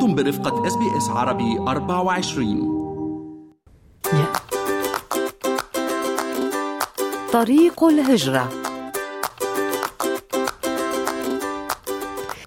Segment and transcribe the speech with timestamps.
[0.00, 2.80] أنتم برفقة SBS عربي 24
[7.32, 8.59] طريق الهجرة.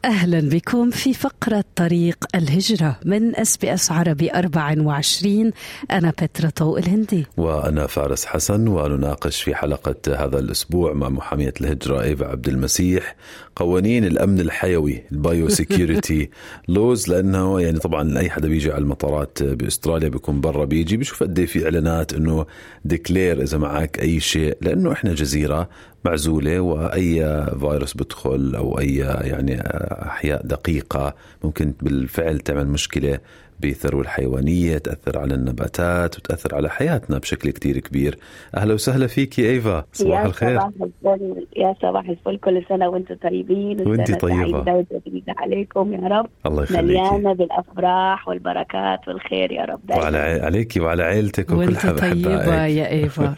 [0.05, 5.52] أهلا بكم في فقرة طريق الهجرة من SBS عربي 24
[5.91, 7.25] أنا بترا طوق الهندي.
[7.38, 13.16] وأنا فارس حسن ونناقش في حلقة هذا الأسبوع مع محامية الهجرة إيفا عبد المسيح
[13.55, 16.30] قوانين الأمن الحيوي ال biosecurity
[16.67, 21.45] laws لأنه يعني طبعا أي حدا بيجي على المطارات بأستراليا بيكون برا بيجي بيشوف قد
[21.45, 22.45] في إعلانات إنه
[22.85, 25.70] declare إذا معك أي شيء لأنه إحنا جزيرة
[26.05, 29.63] معزولة وأي فيروس بدخل أو أي يعني
[30.02, 31.13] أحياء دقيقة.
[31.43, 33.20] ممكن بالفعل تعمل مشكلة
[33.59, 38.17] بالثروة الحيوانية تأثر على النباتات وتأثر على حياتنا بشكل كتير كبير.
[38.57, 39.85] أهلا وسهلا فيك يا إيفا.
[39.93, 40.59] صباح يا الخير.
[40.59, 42.37] صباح الفل يا صباح الفل.
[42.37, 44.65] كل سنة وأنتم طيبين طيبة.
[44.65, 46.27] سعيدة وجديدة عليكم يا رب.
[46.45, 46.84] الله يخليكي.
[46.84, 50.03] مليانة بالأفراح والبركات والخير يا رب دايما.
[50.03, 53.35] وعلى عي- عليك وعلى عيلتك وكل وانت طيبة أحبائك يا إيفا.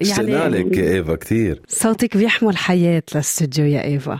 [0.00, 4.18] اشتقنا لك يا إيفا كتير صوتك بيحمل حياة للاستوديو يا إيفا.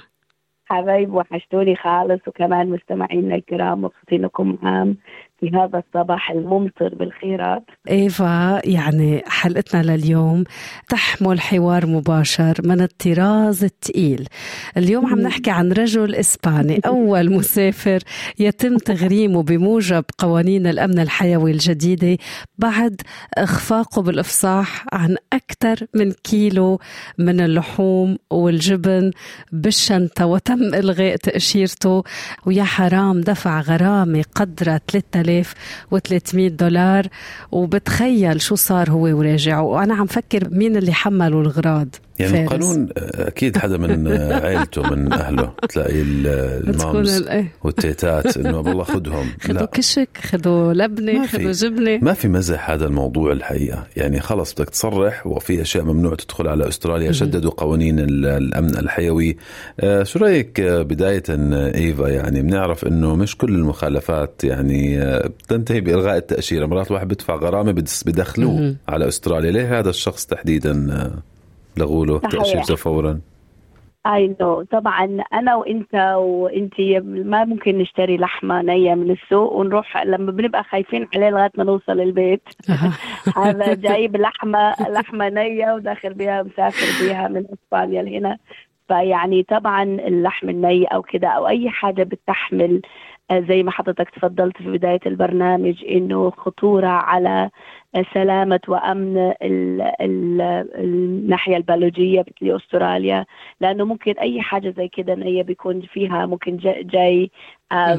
[0.66, 4.96] حبايب وحشتوني خالص وكمان مستمعينا الكرام مبسوطين لكم معاهم
[5.40, 7.64] في هذا الصباح الممطر بالخيرات.
[7.90, 10.44] إيفا يعني حلقتنا لليوم
[10.88, 14.28] تحمل حوار مباشر من الطراز الثقيل
[14.76, 17.98] اليوم عم نحكي عن رجل إسباني أول مسافر
[18.38, 22.18] يتم تغريمه بموجب قوانين الأمن الحيوي الجديدة
[22.58, 23.00] بعد
[23.38, 26.78] إخفاقه بالإفصاح عن أكثر من كيلو
[27.18, 29.10] من اللحوم والجبن
[29.52, 30.26] بالشنطة.
[30.26, 32.02] وتم إلغاء تأشيرته.
[32.46, 34.80] ويا حرام دفع غرامة قدرها
[35.24, 37.06] 3300 دولار
[37.52, 41.88] وبتخيل شو صار هو وراجع وأنا عم فكر مين اللي حمله الغراض.
[42.18, 42.52] يعني فارس.
[42.64, 47.52] القانون أكيد حدا من عائلته من أهله تلاقي بتكون المامز ال- إيه.
[47.64, 49.26] والتيتات إنه والله خدهم.
[49.44, 49.64] خدوا لا.
[49.64, 50.08] كشك
[51.14, 51.38] ما في.
[51.38, 51.98] خدوا جبنة.
[52.02, 53.86] ما في مزح هذا الموضوع الحقيقة.
[53.96, 57.12] يعني خلص بدك تصرح وفي أشياء ممنوع تدخل على أستراليا.
[57.12, 59.36] شددوا قوانين ال- الأمن الحيوي.
[59.80, 65.26] آه، شو رأيك آه، بداية آه، إيفا؟ يعني بنعرف إنه مش كل المخالفات يعني آه،
[65.26, 66.66] بتنتهي بإلغاء التأشيرة.
[66.66, 67.72] مرات الواحد بدفع غرامة
[68.06, 69.50] بدخلوه على أستراليا.
[69.50, 71.33] ليه هذا الشخص تحديدا آه،
[71.76, 72.30] لغوا له صحيح.
[72.30, 73.20] تاشيرته فورا.
[74.06, 80.32] اي نو طبعا أنا وإنت وإنت ما ممكن نشتري لحمة نية من السوق ونروح لما
[80.32, 82.48] بنبقى خايفين عليه لغاية ما نوصل البيت.
[83.44, 88.38] هذا جايب لحمة لحمة نية وداخل بيها مسافر بيها من أسبانيا لهنا.
[88.88, 92.82] فيعني طبعا اللحم الني أو كده أو أي حاجة بتحمل آه،
[93.32, 97.50] زي ما حضرتك تفضلت في بداية البرنامج إنه خطورة على
[97.94, 100.40] آه، سلامة وأمن ال ال
[100.74, 103.26] الناحية البيولوجية مثل أستراليا
[103.60, 107.30] لأنه ممكن أي حاجة زي كده نيه بيكون فيها ممكن جا- جاي.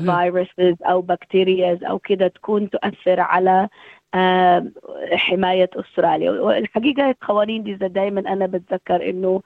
[0.05, 3.69] فيروسز أو بكتيرياز أو كده تكون تؤثر على
[4.13, 4.65] آه،
[5.13, 9.41] حماية أستراليا والحقيقة القوانين دي دائما أنا بتذكر إنه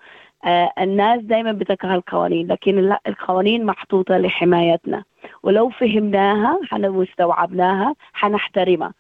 [0.46, 5.04] آه، الناس دائما بتكره القوانين لكن لا القوانين محطوطة لحمايتنا
[5.44, 8.94] ولو فهمناها واستوعبناها حنحترمها.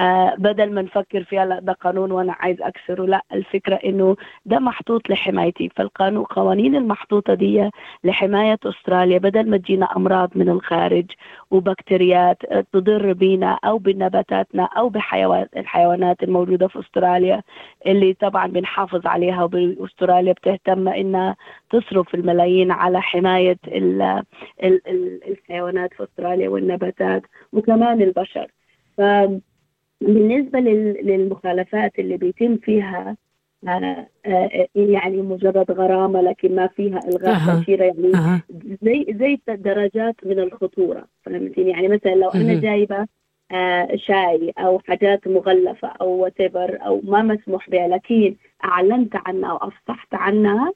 [0.00, 4.58] آه بدل ما نفكر فيها لا ده قانون وأنا عايز اكسره لا الفكرة إنه ده
[4.58, 5.70] محطوط لحمايتي.
[5.76, 7.70] فالقانون القوانين المحطوطة دي
[8.04, 11.04] لحماية أستراليا بدل ما تجينا أمراض من الخارج
[11.50, 17.42] وبكتيريات آه، تضر بينا أو بنباتاتنا أو بحيوان الحيوانات الموجودة في أستراليا
[17.86, 21.36] اللي طبعا بنحافظ عليها واستراليا بتهتم إنها
[21.70, 25.73] تصرف الملايين على حماية ال ال ال الحيوانات.
[25.92, 28.50] في أستراليا والنباتات وكمان البشر
[28.98, 33.16] فبالنسبه لل- للمخالفات اللي بيتم فيها
[33.68, 37.56] آه، آه، يعني مجرد غرامة لكن ما فيها إلغاء.
[37.58, 38.42] تاشيره يعني أها.
[38.82, 42.60] زي زي درجات من الخطورة فهمتني يعني مثلا لو أنا.
[42.60, 43.06] جايبة
[43.52, 48.34] آه، شاي أو حاجات مغلفة أو وات أو ما مسموح بها لكن
[48.64, 50.72] أعلنت عنها أو أفصحت عنها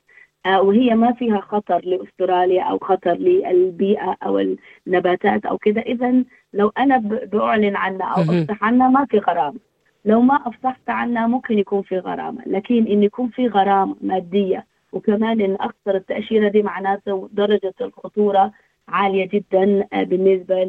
[0.47, 4.56] وهي ما فيها خطر لأستراليا أو خطر للبيئة أو
[4.87, 6.99] النباتات أو كذا اذا لو أنا
[7.32, 8.23] بعلن عنها أو.
[8.23, 9.58] أفصح عنها ما في غرامة.
[10.05, 12.43] لو ما أفصحت عنها ممكن يكون في غرامة.
[12.46, 18.52] لكن إن يكون في غرامة مادية وكمان إن اخسر التأشيرة دي معناته درجة الخطورة
[18.88, 20.64] عالية جدا آه، بالنسبة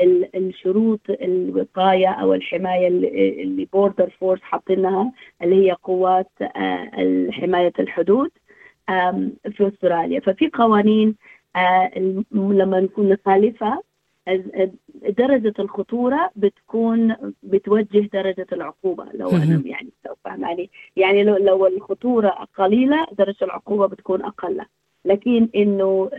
[0.00, 5.12] للشروط الوقاية أو الحماية اللي اللي border force حاطينها
[5.42, 8.30] اللي هي قوات آه، حماية الحدود.
[9.50, 10.20] في أستراليا.
[10.20, 11.14] ففي قوانين
[11.56, 11.90] آه،
[12.32, 13.82] لما نكون نخالفها
[15.08, 19.06] درجة الخطورة بتكون بتوجه درجة العقوبة.
[19.14, 19.62] لو أنا.
[19.66, 22.28] يعني لو فهماني يعني لو, لو الخطورة
[22.58, 24.60] قليلة درجة العقوبة بتكون أقل.
[25.04, 26.10] لكن إنه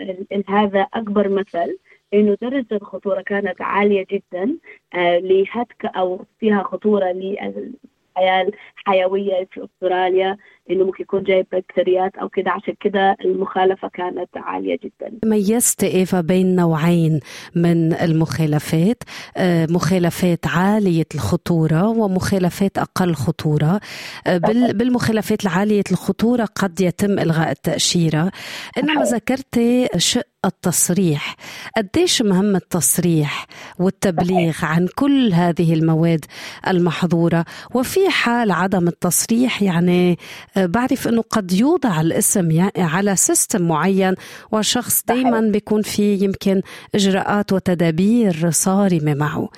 [0.48, 1.78] هذا أكبر مثل
[2.14, 4.58] إنه درجة الخطورة كانت عالية جدا
[4.94, 10.38] آه لهتك أو فيها خطورة للحياة الحيوية في أستراليا.
[10.72, 12.52] إنه ممكن يكون جايب بكتيريات أو كده.
[12.52, 15.20] عشان كده المخالفة كانت عالية جدا.
[15.26, 17.20] ميزت إيفا بين نوعين
[17.56, 19.04] من المخالفات.
[19.38, 23.80] آه، مخالفات عالية الخطورة ومخالفات أقل خطورة.
[24.28, 24.38] آه،
[24.72, 28.32] بالمخالفات العالية الخطورة قد يتم إلغاء التأشيرة.
[28.78, 31.36] إنما ذكرتي شق التصريح.
[31.78, 33.48] قديش مهم التصريح
[33.80, 36.26] والتبليغ عن كل هذه المواد
[36.68, 40.18] المحظورة؟ وفي حال عدم التصريح يعني
[40.58, 44.16] بعرف أنه قد يوضع الاسم يعني على سيستم معين
[44.52, 46.62] والشخص دائما بيكون في يمكن
[46.96, 49.50] إجراءات وتدابير صارمة معه.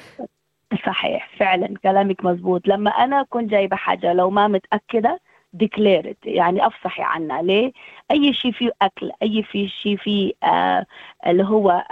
[0.86, 2.68] صحيح فعلا كلامك مزبوط.
[2.68, 5.20] لما أنا كنت جايبة حاجة لو ما متأكدة
[5.58, 7.42] declare it يعني أفصحي عنها.
[7.42, 7.72] ليه؟
[8.12, 10.86] أي شيء فيه أكل أي في شيء فيه آه
[11.28, 11.84] اللي هو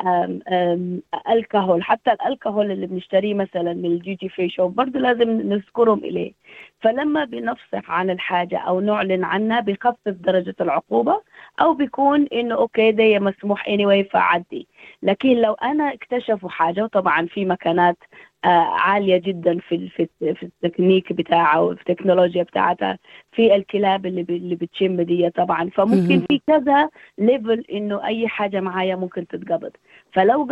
[1.29, 1.83] الكحول.
[1.83, 6.33] حتى الألكحول اللي بنشتريه مثلا من ال duty free shop برضه لازم نذكرهم إليه.
[6.81, 11.21] فلما بنفصح عن الحاجة أو نعلن عنها بخفف درجة العقوبة
[11.61, 14.67] أو بيكون إنه okay ده مسموح اني anyway فعدي.
[15.03, 17.97] لكن لو أنا اكتشفوا حاجة وطبعا في مكانات
[18.45, 22.99] آه، عالية جدا في في في التكنيك بتاعها وفي التكنولوجيا بتاعتها
[23.31, 25.69] في الكلاب اللي اللي بتشم دي طبعا.
[25.69, 29.71] فممكن في كذا level إنه أي حاجة معايا ممكن تتقبض.
[30.15, 30.47] فلو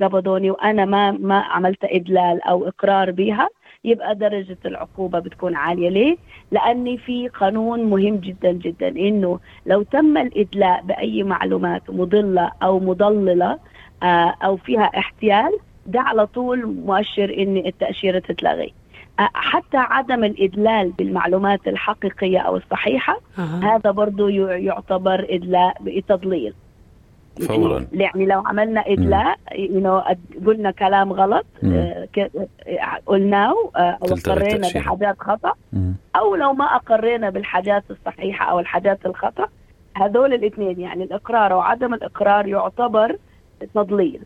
[0.00, 3.48] قبضوني وأنا ما ما عملت إدلاء أو إقرار بها
[3.84, 6.16] يبقى درجة العقوبة بتكون عالية ليه؟
[6.52, 13.58] لأن في قانون مهم جدا جدا إنه لو تم الإدلاء بأي معلومات مضلة أو مضللة
[14.02, 18.72] آه، أو فيها احتيال ده على طول مؤشر ان التأشيرة تتلغي
[19.34, 23.42] حتى عدم الإدلال بالمعلومات الحقيقية أو الصحيحة أه.
[23.42, 26.54] هذا برضه يعتبر إدلاء بتضليل
[27.46, 27.86] فورا.
[27.92, 29.38] يعني لو عملنا إدلاء
[30.46, 32.08] قلنا كلام غلط آه،
[33.06, 35.52] قلناه آه، أو اقرينا بحاجات خطأ.
[36.16, 39.48] أو لو ما أقرينا بالحاجات الصحيحة أو الحاجات الخطأ
[39.96, 43.16] هذول الاثنين يعني الإقرار وعدم الإقرار يعتبر
[43.74, 44.20] تضليل.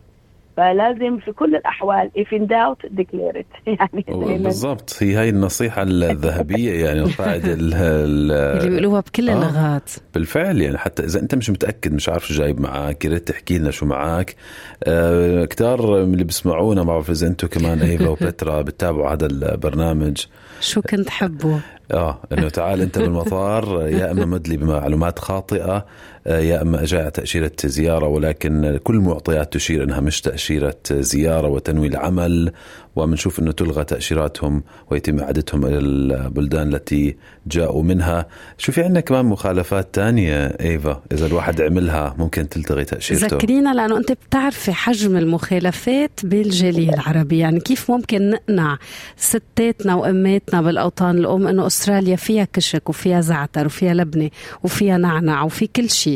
[0.56, 3.67] فلازم في كل الأحوال if in doubt declare it.
[3.81, 4.05] يعني
[4.39, 4.97] بالضبط.
[5.01, 9.91] هي هاي النصيحة الذهبية يعني القاعدة اللي بيقولوها بكل آه اللغات.
[10.15, 10.79] بالفعل يعني.
[10.79, 13.87] حتى إذا أنت مش متأكد مش عارف شو جايب معك يا ريت تحكي لنا شو
[13.87, 14.37] معك
[14.85, 20.25] آه كتار من اللي بيسمعونا ما بعرف إذا أنتم كمان إيفا وبترا بتتابعوا هذا البرنامج.
[20.61, 21.61] شو كنت حبه
[21.93, 25.87] آه إنه تعال أنت بالمطار يا إما مدلي بمعلومات خاطئة
[26.26, 32.53] يا أما جاء تأشيرة زيارة ولكن كل المعطيات تشير إنها مش تأشيرة زيارة وتنويل عمل
[32.97, 37.17] وبنشوف إنه تلغى تأشيراتهم ويتم إعادتهم إلى البلدان التي
[37.47, 38.26] جاءوا منها.
[38.59, 43.37] شو في عندنا كمان مخالفات تانية إيفا إذا الواحد عملها ممكن تلتغي تأشيرته.
[43.37, 48.79] ذكرينا لأنه أنت بتعرفي حجم المخالفات بالجالية العربية يعني كيف ممكن نقنع
[49.17, 54.31] ستاتنا وأماتنا بالأوطان الأم إنه أستراليا فيها كشك وفيها زعتر وفيها لبنة
[54.62, 56.13] وفيها نعنع وفي كل شيء.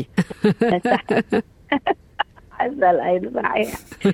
[2.51, 3.73] حزل أيضا صحيح.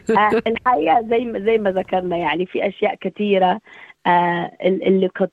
[0.09, 3.59] آه، الحقيقة زي ما زي ما ذكرنا يعني في أشياء كثيرة آه
[4.07, 5.29] اللي قد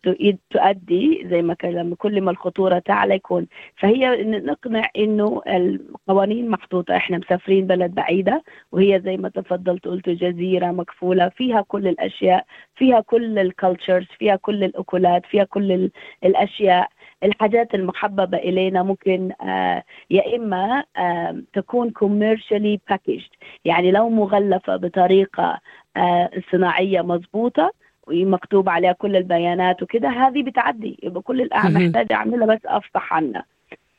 [0.51, 3.47] تؤدي زي ما لما كل ما الخطورة تعلى يكون.
[3.77, 8.43] فهي نقنع إنه القوانين محطوطة إحنا مسافرين بلد بعيدة
[8.73, 12.45] وهي زي ما تفضلت قلت جزيرة مكفوله فيها كل الأشياء
[12.77, 15.91] فيها كل الكالتشرز فيها كل الأكلات فيها كل
[16.25, 16.89] الأشياء.
[17.25, 23.31] الحاجات المحببة إلينا ممكن آه يا إما آه تكون commercially packaged
[23.65, 25.61] يعني لو مغلفة بطريقة
[25.97, 30.99] آه صناعية مضبوطة ومكتوب عليها كل البيانات وكده هذه بتعدي.
[31.03, 31.55] يبقى كل اللي
[31.87, 33.45] محتاج أعملها بس أفصح عنها.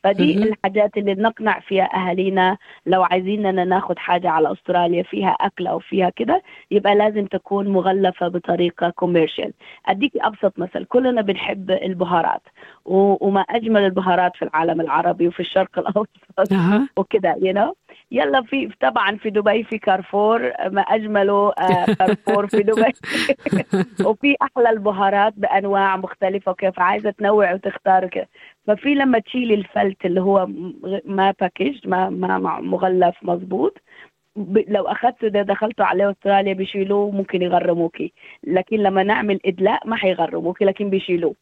[0.04, 2.56] فدي الحاجات اللي نقنع فيها أهالينا.
[2.86, 8.28] لو عايزين ناخد حاجة على أستراليا فيها أكل أو فيها كده يبقى لازم تكون مغلفة
[8.28, 9.52] بطريقة commercial
[9.86, 12.42] أديكي أبسط مثل كلنا بنحب البهارات.
[12.84, 16.08] وما أجمل البهارات في العالم العربي وفي الشرق الأوسط
[16.96, 17.74] وكده you you know?
[18.10, 22.92] يلا في طبعا في دبي في كارفور ما أجمله آه، كارفور في دبي.
[24.08, 28.28] وفي أحلى البهارات بأنواع مختلفة وكيف عايزة تنوع وتختار كده
[28.66, 30.46] ففي لما تشيلي الفلت اللي هو
[31.04, 33.78] ما packaged ما ما مغلف مظبوط
[34.68, 38.12] لو أخذته ده دخلته عليه أستراليا بيشيلوه ممكن يغرموكي.
[38.44, 41.34] لكن لما نعمل إدلاء ما حيغرموكي لكن بيشيلوه.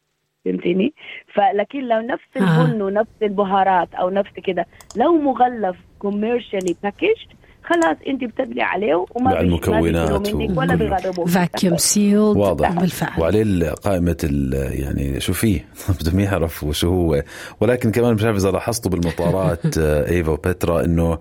[0.44, 0.94] فهمتيني؟
[1.34, 7.16] فلكن لو نفس البن ونفس البهارات أو نفس كده لو مغلف commercially packaged
[7.64, 12.72] خلاص انت بتدلي عليه وما المكونات منك ولا بيغرموك vacuum sealed واضح.
[12.72, 13.20] بالفعل.
[13.20, 14.16] وعليه قائمة
[14.52, 15.64] يعني شو فيه؟
[16.00, 17.22] بدهم يعرفوا شو هو.
[17.60, 19.78] ولكن كمان مش عارف إذا لاحظتوا بالمطارات
[20.12, 21.18] إيفا وبترا إنه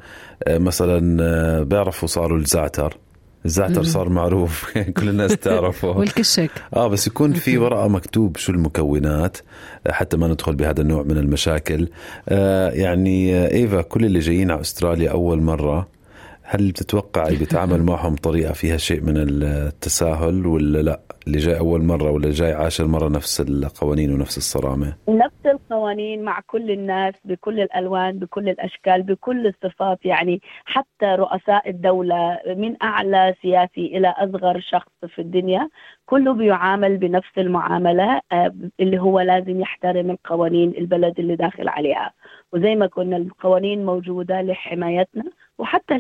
[0.50, 2.98] مثلا بيعرفوا صاروا الزعتر.
[3.46, 4.78] الزعتر صار معروف.
[4.98, 5.88] كل الناس تعرفه.
[5.98, 6.52] والكشك.
[6.76, 9.38] آه بس يكون في ورقه مكتوب شو المكونات
[9.90, 11.88] حتى ما ندخل بهذا النوع من المشاكل.
[12.30, 15.88] آه يعني إيفا كل اللي جايين على أستراليا أول مرة
[16.54, 22.12] هل بتتوقعي بيتعامل معهم بطريقة فيها شيء من التساهل ولا لا؟ اللي جاي أول مرة
[22.12, 28.20] ولا جاي عاشر مرة نفس القوانين ونفس الصرامة؟ نفس القوانين مع كل الناس بكل الألوان
[28.20, 35.22] بكل الأشكال بكل الصفات يعني حتى رؤساء الدولة من أعلى سياسي إلى أصغر شخص في
[35.22, 35.70] الدنيا
[36.06, 42.14] كله بيعامل بنفس المعاملة آه، اللي هو لازم يحترم القوانين البلد اللي داخل عليها.
[42.54, 45.24] وزي ما قلنا القوانين موجودة لحمايتنا
[45.58, 45.96] وحتى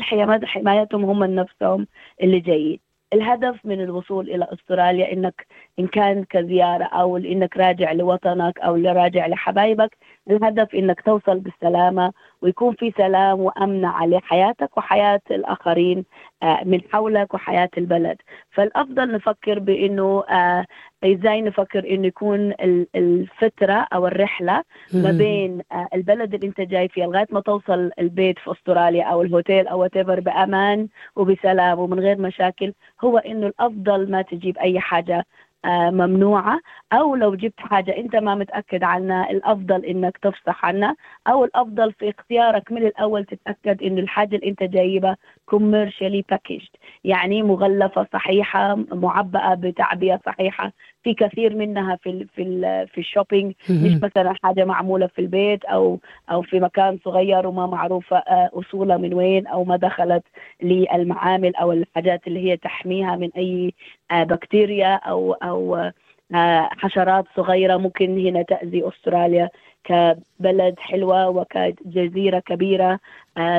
[0.46, 1.88] حمايتهم هم نفسهم
[2.24, 2.80] اللي جايين.
[3.14, 5.48] الهدف من الوصول إلى أستراليا انك
[5.80, 9.98] إن كان كزيارة أو إنك راجع لوطنك أو راجع لحبايبك
[10.30, 16.06] الهدف إنك توصل بالسلامة ويكون في سلام وأمن على حياتك وحياة الآخرين
[16.44, 18.18] آه، من حولك وحياة البلد.
[18.52, 20.66] فالأفضل نفكر بإنه آه،
[21.04, 22.54] إزاي نفكر إنه يكون
[22.96, 24.64] الفترة أو الرحلة
[24.94, 29.22] ما بين آه، البلد اللي أنت جاي فيها لغاية ما توصل البيت في أستراليا أو
[29.22, 32.74] الهوتيل أو وات بأمان وبسلام ومن غير مشاكل
[33.04, 35.26] هو إنه الأفضل ما تجيب أي حاجة
[35.66, 36.60] ممنوعة
[36.94, 40.96] أو لو جبت حاجة أنت ما متأكد عنها الأفضل إنك تفصح عنها
[41.28, 45.18] أو الأفضل في اختيارك من الأول تتأكد إنه الحاجة اللي أنت جايبها
[45.56, 50.72] commercially packaged يعني مغلفة صحيحة معبأة بتعبئة صحيحة.
[51.04, 55.66] في كثير منها في ال في ال في الشوبينج مش مثلا حاجة معمولة في البيت
[55.66, 56.00] أو
[56.32, 60.24] أو في مكان صغير وما معروفه آه، أصولها من وين أو ما دخلت
[60.62, 63.74] للمعامل أو الحاجات اللي هي تحميها من أي
[64.12, 65.92] آه، بكتيريا أو أو
[66.34, 69.50] آه، حشرات صغيرة ممكن هنا تأذي أستراليا
[69.84, 73.00] كبلد حلوة وكجزيرة كبيرة.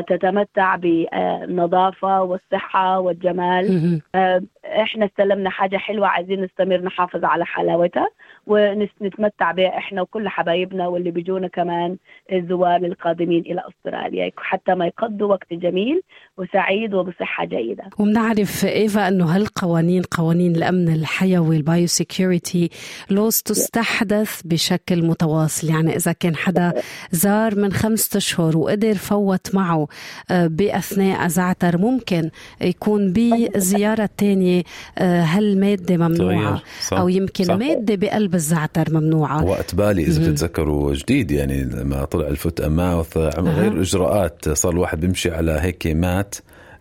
[0.08, 4.00] تتمتع بالنظافه والصحة والجمال.
[4.14, 8.08] آه، إحنا استلمنا حاجة حلوة عايزين نستمر نحافظ على حلاوتها
[8.46, 11.96] ونتمتع بها إحنا وكل حبايبنا واللي بيجونا كمان
[12.32, 16.02] الزوار القادمين إلى أستراليا حتى ما يقضوا وقت جميل
[16.38, 17.84] وسعيد وبصحة جيدة.
[17.98, 22.70] وبنعرف إيفا إنه هالقوانين قوانين الأمن الحيوي ال biosecurity
[23.10, 25.70] laws تستحدث بشكل متواصل.
[25.70, 26.72] يعني إذا كان حدا
[27.10, 29.88] زار من خمسة أشهر وقدر فوت معه
[30.30, 34.62] آه، بأثناء زعتر ممكن يكون بزيارة ثانية
[34.98, 37.54] آه، هالماده ممنوعة أو يمكن صح.
[37.54, 43.80] مادة بقلب بالزعتر ممنوعة؟ وقت بالي إذا بتتذكروا جديد يعني لما طلع الفوت ماوث غير
[43.80, 46.34] إجراءات صار الواحد بيمشي على هيك مات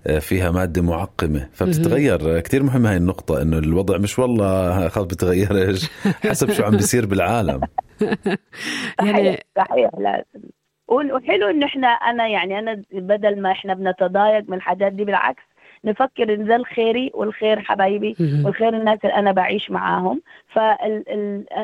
[0.07, 1.47] آه، فيها مادة معقمة.
[1.53, 7.05] فبتتغير كتير مهمة هاي النقطة إنه الوضع مش والله خلص بتغيرش حسب شو عم بيصير
[7.05, 7.61] بالعالم.
[9.05, 10.49] يعني صحيح لازم
[10.91, 15.43] وحلو انه إحنا أنا يعني أنا بدل ما إحنا بنتضايق من الحاجات دي بالعكس
[15.85, 20.21] نفكر إن ده الخيري والخير حبايبي والخير الناس اللي أنا بعيش معاهم.
[20.47, 20.59] ف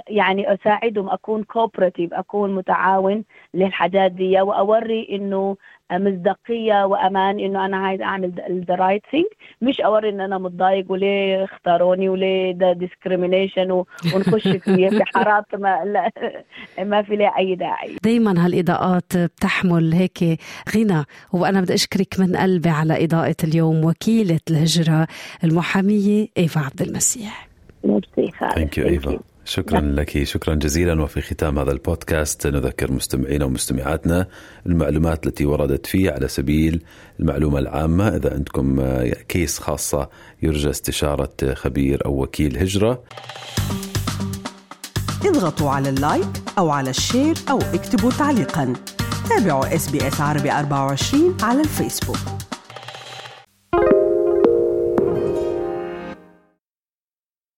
[0.10, 5.57] يعني أساعدهم أكون cooperative أكون متعاون للحاجات دي وأوري إنه
[5.91, 8.32] مصداقية وأمان إنه أنا عايز أعمل
[8.68, 9.25] the right thing
[9.62, 16.12] مش أوري إن أنا متضايق وليه اختاروني وليه ده discrimination ونخش في حارات ما لا
[16.84, 17.96] ما في لها أي داعي.
[18.03, 20.39] دائما هالإضاءات بتحمل هيك
[20.75, 21.03] غنى.
[21.34, 25.08] وأنا بدي أشكرك من قلبي على إضاءة اليوم وكيلة الهجرة
[25.44, 27.48] المحامية إيفا عبد المسيح.
[27.84, 29.20] ميرسي thank you إيفا.
[29.48, 29.96] شكرا نعم.
[29.96, 31.04] لك شكرا جزيلا.
[31.04, 34.27] وفي ختام هذا البودكاست نذكر مستمعينا ومستمعاتنا
[34.66, 36.84] المعلومات التي وردت فيه على سبيل
[37.20, 38.08] المعلومة العامة.
[38.08, 38.82] إذا عندكم
[39.30, 40.10] case خاصة
[40.42, 43.04] يرجى استشارة خبير أو وكيل هجرة.
[45.25, 46.27] اضغطوا على ال like
[46.58, 48.74] أو على ال share أو اكتبوا تعليقا.
[49.30, 52.47] تابعوا SBS عربي 24 على الفيسبوك.